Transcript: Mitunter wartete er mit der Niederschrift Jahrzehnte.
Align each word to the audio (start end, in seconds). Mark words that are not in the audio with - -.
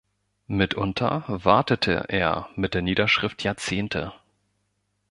Mitunter 0.47 1.25
wartete 1.27 2.05
er 2.09 2.49
mit 2.55 2.73
der 2.73 2.81
Niederschrift 2.81 3.43
Jahrzehnte. 3.43 4.13